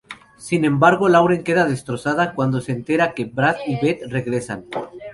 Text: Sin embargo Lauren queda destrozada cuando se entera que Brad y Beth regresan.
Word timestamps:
Sin 0.37 0.65
embargo 0.65 1.09
Lauren 1.09 1.43
queda 1.43 1.67
destrozada 1.67 2.33
cuando 2.33 2.59
se 2.59 2.71
entera 2.71 3.13
que 3.13 3.25
Brad 3.25 3.57
y 3.67 3.79
Beth 3.79 3.99
regresan. 4.07 4.65